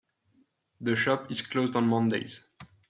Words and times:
The 0.79 0.95
shop 0.95 1.31
is 1.31 1.43
closed 1.43 1.75
on 1.75 1.87
mondays. 1.87 2.43